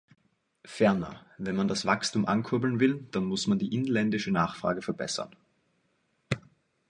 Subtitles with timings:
[0.65, 5.35] Ferner, wenn man das Wachstum ankurbeln will, dann muss man die inländische Nachfrage verbessern.